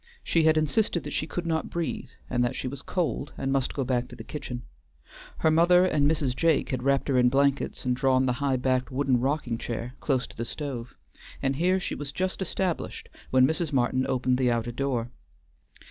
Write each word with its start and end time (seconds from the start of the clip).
She 0.23 0.45
had 0.45 0.57
insisted 0.57 1.03
that 1.03 1.13
she 1.13 1.27
could 1.27 1.45
not 1.45 1.69
breathe, 1.69 2.09
and 2.27 2.43
that 2.43 2.55
she 2.55 2.67
was 2.67 2.81
cold 2.81 3.33
and 3.37 3.51
must 3.51 3.75
go 3.75 3.83
back 3.83 4.07
to 4.07 4.15
the 4.15 4.23
kitchen. 4.23 4.63
Her 5.37 5.51
mother 5.51 5.85
and 5.85 6.09
Mrs. 6.09 6.35
Jake 6.35 6.69
had 6.69 6.81
wrapped 6.81 7.07
her 7.07 7.19
in 7.19 7.29
blankets 7.29 7.85
and 7.85 7.95
drawn 7.95 8.25
the 8.25 8.33
high 8.41 8.55
backed 8.57 8.89
wooden 8.89 9.19
rocking 9.19 9.59
chair 9.59 9.93
close 9.99 10.25
to 10.25 10.35
the 10.35 10.43
stove, 10.43 10.95
and 11.39 11.57
here 11.57 11.79
she 11.79 11.93
was 11.93 12.11
just 12.11 12.41
established 12.41 13.09
when 13.29 13.45
Mrs. 13.45 13.71
Martin 13.71 14.07
opened 14.09 14.39
the 14.39 14.49
outer 14.49 14.71
door. 14.71 15.11